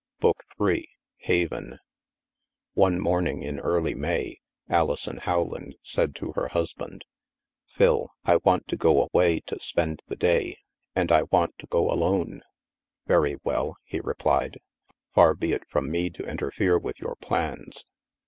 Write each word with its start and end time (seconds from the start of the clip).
BOOK 0.19 0.45
THREE 0.57 0.89
HAVEN 1.19 1.73
h 1.73 1.73
t 1.73 1.75
CHAPTER 1.75 1.83
I 1.83 2.49
One 2.73 2.99
morning 2.99 3.43
in 3.43 3.59
early 3.59 3.93
May, 3.93 4.39
Alison 4.67 5.21
Rowland 5.27 5.75
said 5.83 6.15
to 6.15 6.31
her 6.31 6.47
husband:" 6.47 7.05
Phil, 7.77 8.09
I 8.25 8.37
want 8.37 8.67
to 8.69 8.75
go 8.77 9.03
away 9.11 9.41
to 9.41 9.59
spend 9.59 10.01
the 10.07 10.15
day, 10.15 10.57
and 10.95 11.11
I 11.11 11.21
want 11.29 11.53
to 11.59 11.67
go 11.67 11.87
alone."" 11.91 12.41
Very 13.05 13.35
well," 13.43 13.75
he 13.83 13.99
replied," 14.03 14.59
far 15.13 15.35
be 15.35 15.51
it 15.53 15.69
from 15.69 15.91
me 15.91 16.09
to 16.09 16.25
interfere 16.27 16.79
with 16.79 16.99
your 16.99 17.15
plans." 17.17 17.85